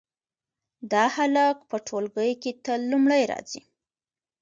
دا 0.91 1.03
هلک 1.15 1.57
په 1.69 1.77
ټولګي 1.87 2.31
کې 2.41 2.51
تل 2.63 2.81
لومړی 2.91 3.23
راځي 3.31 3.61